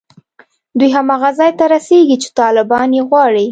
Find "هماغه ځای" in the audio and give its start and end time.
0.97-1.51